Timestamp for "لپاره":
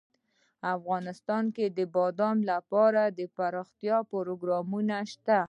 2.51-3.01